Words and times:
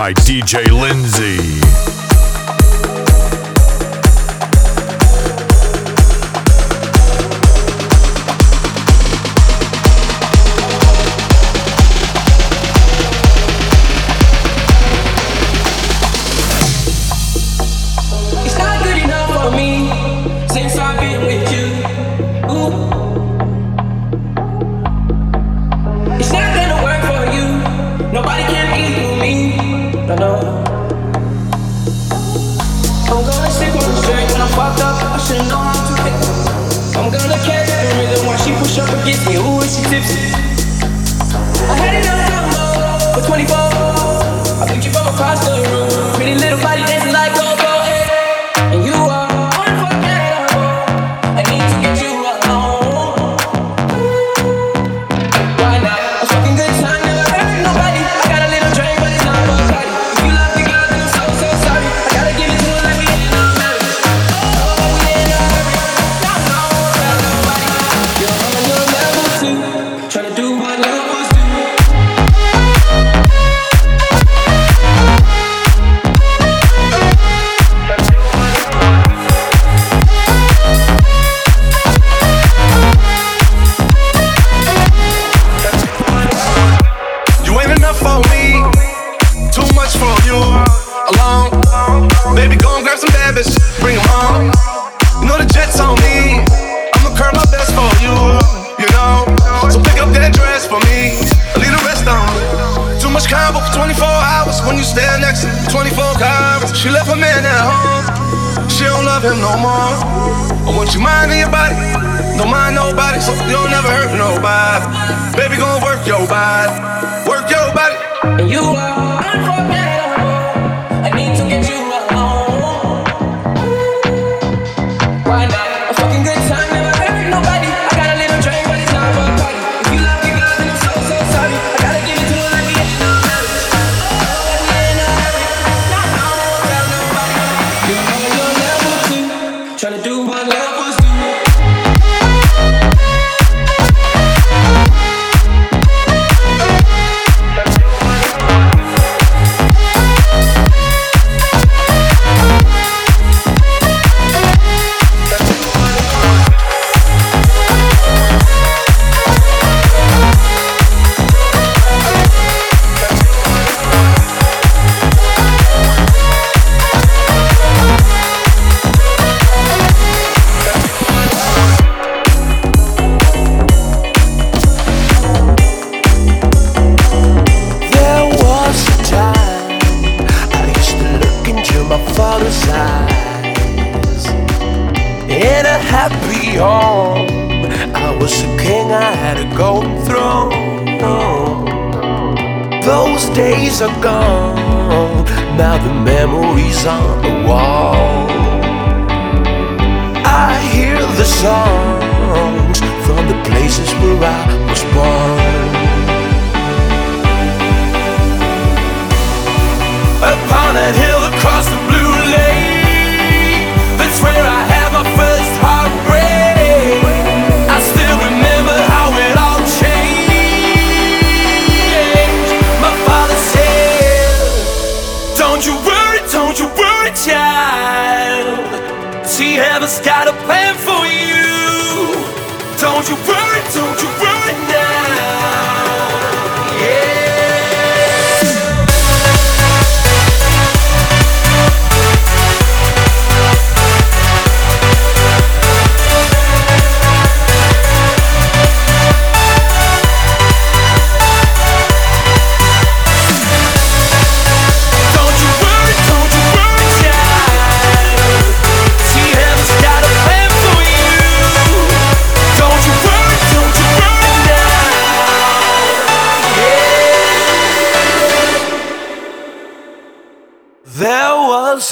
by 0.00 0.14
DJ 0.14 0.70
Lindsay. 0.70 2.09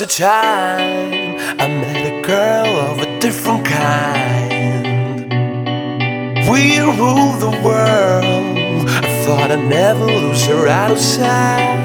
A 0.01 0.07
time 0.07 1.37
I 1.59 1.67
met 1.67 2.07
a 2.07 2.23
girl 2.23 2.67
of 2.67 3.01
a 3.01 3.19
different 3.19 3.65
kind. 3.65 5.33
We 6.49 6.79
rule 6.79 7.33
the 7.33 7.51
world. 7.65 8.89
I 8.89 9.25
thought 9.25 9.51
I'd 9.51 9.69
never 9.69 10.05
lose 10.05 10.47
her 10.47 10.69
out 10.69 10.93
of 10.93 10.99
sight. 10.99 11.79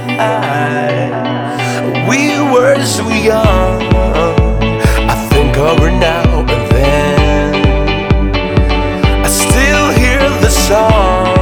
We 2.07 2.39
were 2.53 2.83
so 2.85 3.07
young. 3.09 3.81
I 5.09 5.15
think 5.31 5.57
of 5.57 5.79
her 5.79 5.89
now 5.89 6.41
and 6.41 6.71
then. 6.71 7.55
I 9.25 9.27
still 9.27 9.89
hear 9.91 10.19
the 10.41 10.49
songs 10.49 11.32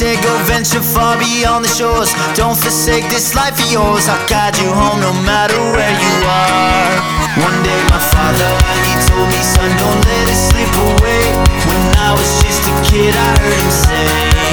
said 0.00 0.24
go 0.24 0.32
venture 0.48 0.80
far 0.80 1.18
beyond 1.18 1.62
the 1.62 1.68
shores. 1.68 2.08
Don't 2.32 2.56
forsake 2.56 3.04
this 3.10 3.34
life 3.34 3.52
of 3.60 3.70
yours. 3.70 4.08
I'll 4.08 4.26
guide 4.28 4.56
you 4.56 4.72
home 4.72 4.98
no 4.98 5.12
matter 5.28 5.60
where 5.76 5.92
you 5.92 6.14
are. 6.24 6.96
One 7.44 7.58
day 7.62 7.80
my 7.92 8.00
father, 8.00 8.50
he 8.88 8.94
told 9.04 9.28
me, 9.28 9.42
son, 9.44 9.68
don't 9.76 10.00
let 10.08 10.24
it 10.32 10.40
slip 10.48 10.72
away. 10.88 11.24
When 11.68 11.84
I 12.00 12.16
was 12.16 12.30
just 12.40 12.64
a 12.64 12.74
kid, 12.88 13.12
I 13.14 13.28
heard 13.40 13.60
him 13.60 13.70
say. 13.70 14.49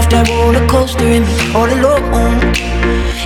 Off 0.00 0.08
that 0.08 0.24
roller 0.32 0.64
coaster 0.66 1.04
and 1.04 1.26
be 1.28 1.36
all 1.52 1.68
alone. 1.68 2.40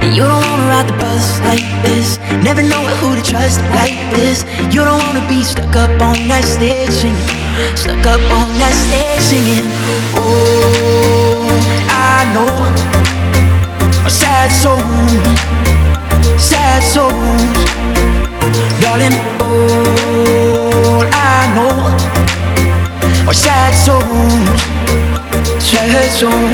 And 0.02 0.10
you 0.10 0.26
don't 0.26 0.42
wanna 0.42 0.66
ride 0.74 0.88
the 0.90 0.96
bus 0.98 1.38
like 1.46 1.62
this, 1.86 2.18
never 2.42 2.62
know 2.62 2.82
who 2.98 3.14
to 3.14 3.22
trust 3.22 3.62
like 3.78 3.94
this. 4.10 4.42
You 4.74 4.82
don't 4.82 4.98
wanna 5.06 5.22
be 5.30 5.44
stuck 5.44 5.76
up 5.76 5.94
on 6.02 6.18
that 6.26 6.42
stage 6.42 6.90
singing, 6.90 7.30
stuck 7.78 8.04
up 8.14 8.22
on 8.38 8.48
that 8.58 8.74
stage 8.84 9.22
singing. 9.30 9.66
Oh, 10.18 11.46
I 12.10 12.26
know 12.34 12.54
a 14.08 14.10
sad 14.10 14.50
soul 14.50 14.82
sad 16.38 16.82
souls, 16.82 17.54
darling. 18.82 19.16
All 19.40 21.06
I 21.06 21.38
know 21.54 21.74
are 23.28 23.38
sad 23.44 23.72
souls, 23.84 24.60
sad 25.62 26.10
souls. 26.18 26.53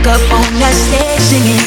Stuck 0.00 0.20
up 0.20 0.32
on 0.32 0.54
that 0.60 0.72
stage 0.72 1.20
singing. 1.20 1.60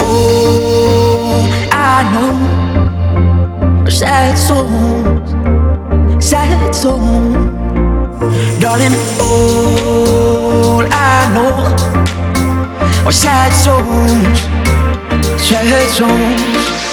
Oh, 0.00 1.44
I 1.70 2.02
know. 2.12 3.90
Sad 3.90 4.38
souls, 4.38 5.30
sad 6.24 6.74
souls. 6.74 7.34
Darling, 8.58 8.94
all 9.20 10.86
I 10.90 11.28
know 11.34 11.52
are 13.06 13.12
sad 13.12 13.52
souls, 13.52 14.40
sad 15.38 15.90
souls. 15.90 16.83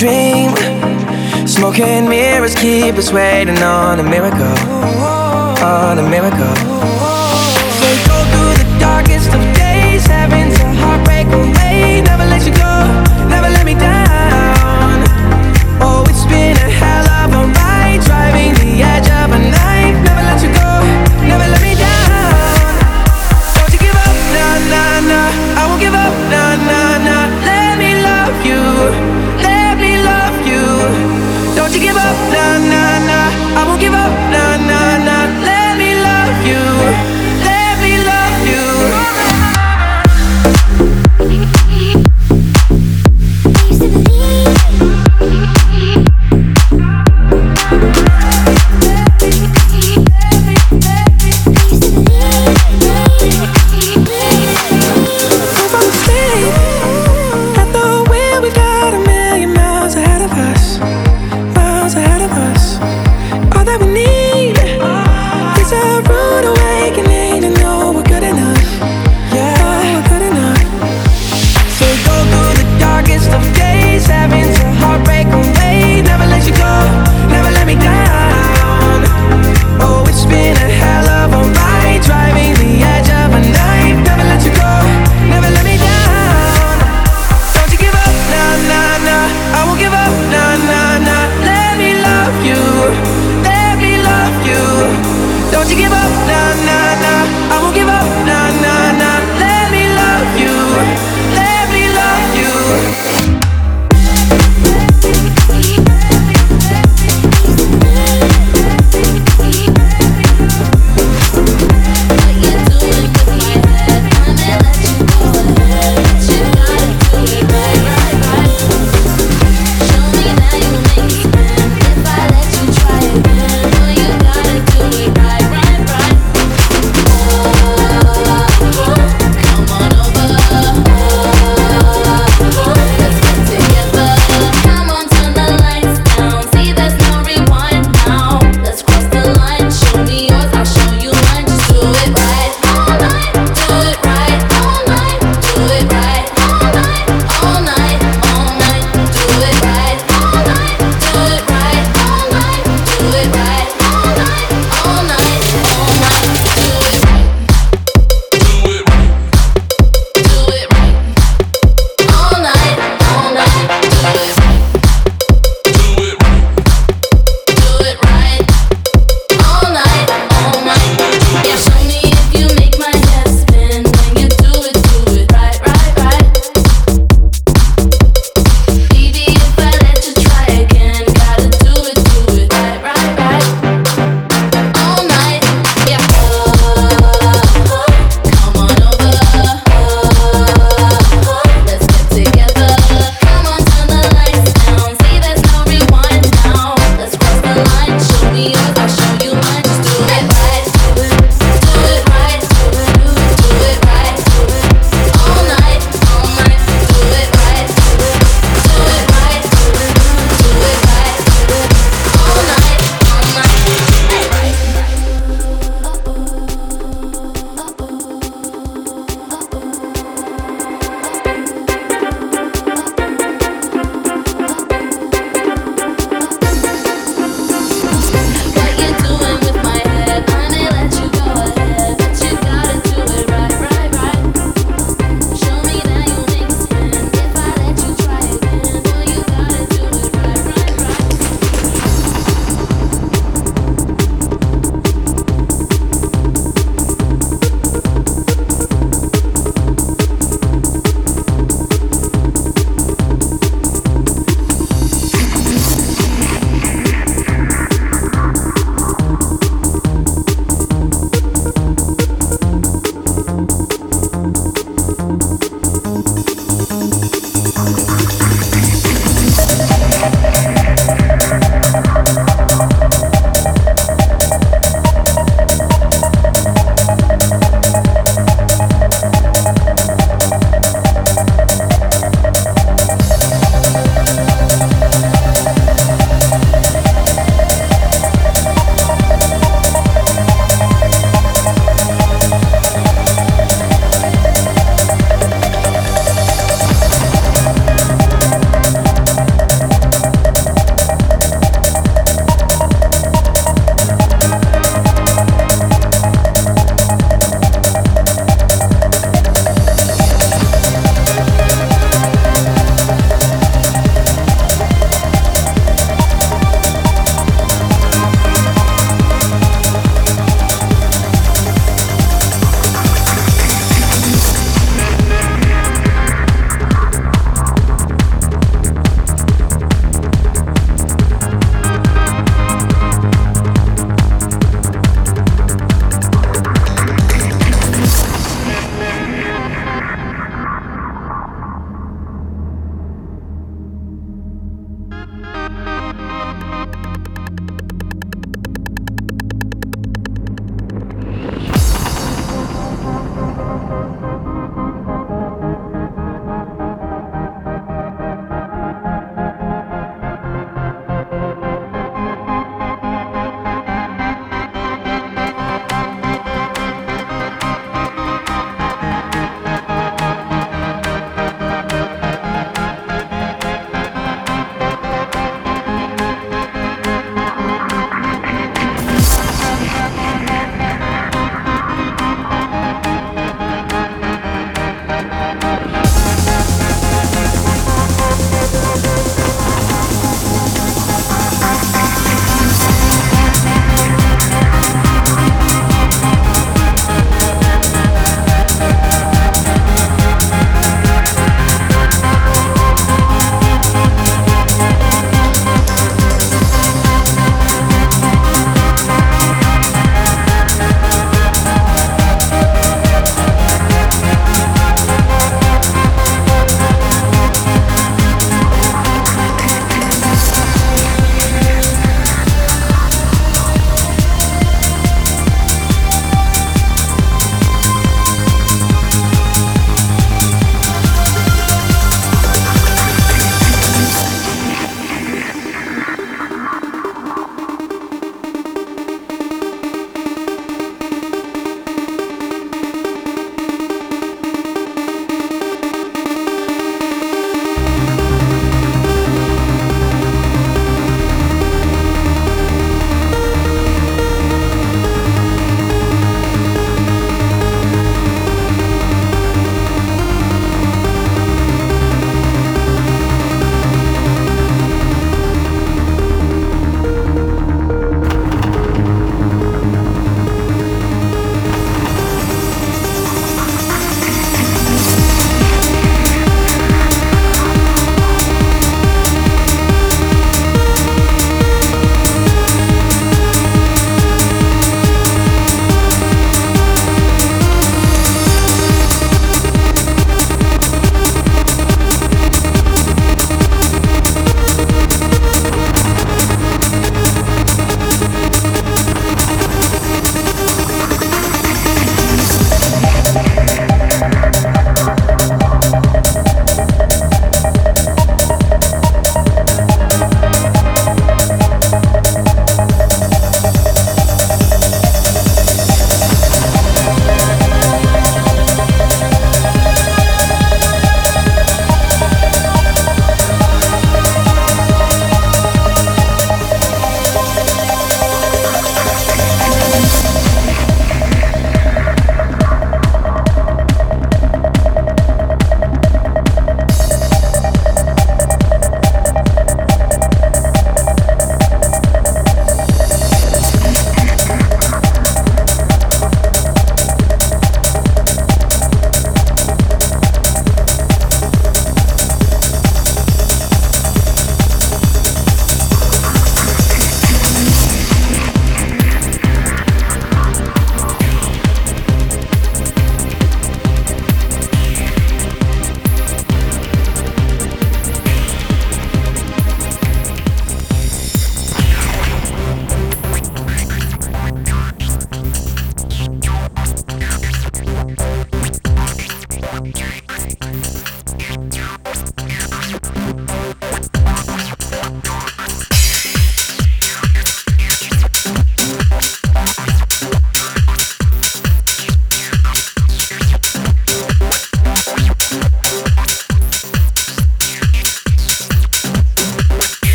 Dream, 0.00 0.29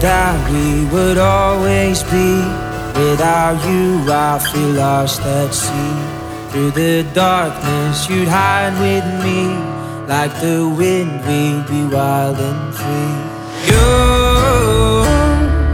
that 0.00 0.50
we 0.50 0.84
would 0.92 1.18
always 1.18 2.02
be. 2.04 2.42
Without 2.98 3.56
you, 3.68 4.04
I 4.10 4.38
feel 4.38 4.72
lost 4.72 5.20
at 5.22 5.52
sea. 5.54 5.96
Through 6.50 6.72
the 6.72 7.04
darkness, 7.14 8.08
you'd 8.08 8.28
hide 8.28 8.74
with 8.80 9.04
me. 9.24 9.40
Like 10.06 10.32
the 10.40 10.68
wind, 10.68 11.20
we'd 11.26 11.66
be 11.68 11.84
wild 11.94 12.38
and 12.38 12.74
free. 12.74 13.16
You 13.70 13.86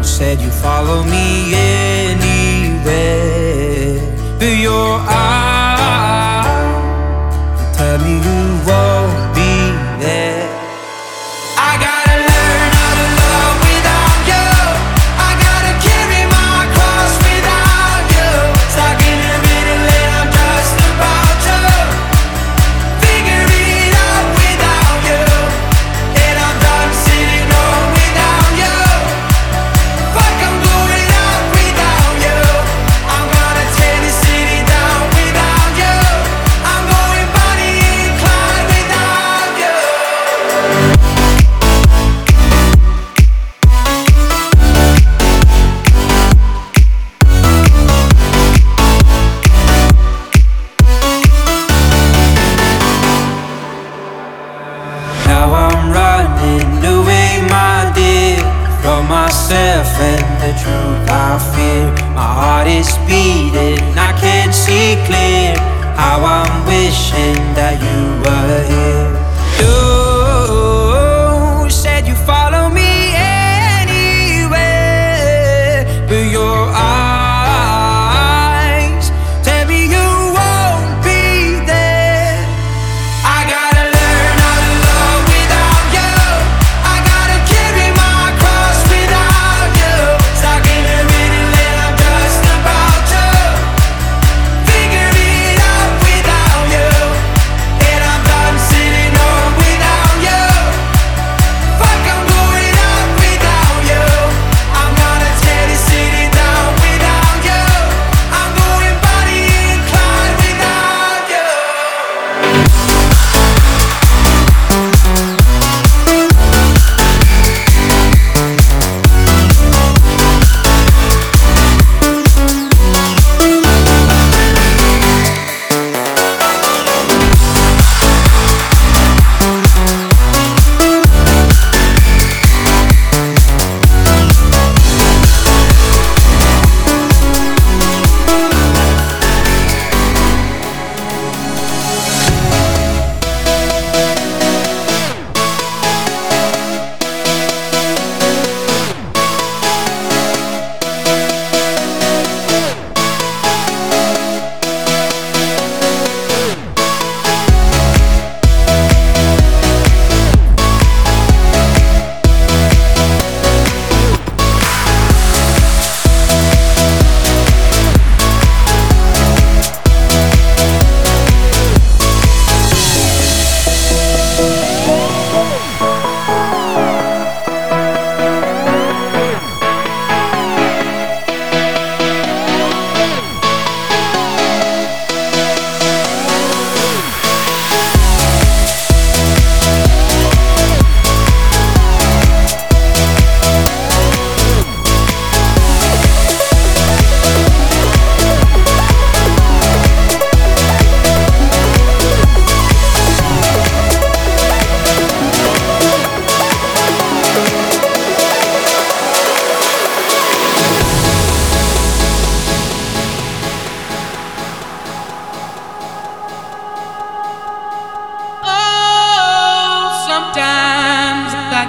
said 0.03 0.41
you'd 0.41 0.53
follow 0.53 1.03
me 1.05 1.55
anywhere, 2.05 2.85
but 4.39 4.57
your 4.69 5.01
eyes 5.09 6.27
tell 7.77 7.99
me 7.99 8.15
you 8.29 8.41
were. 8.67 8.94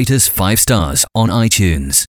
Rate 0.00 0.10
us 0.10 0.28
5 0.28 0.58
stars 0.58 1.04
on 1.14 1.28
iTunes. 1.28 2.09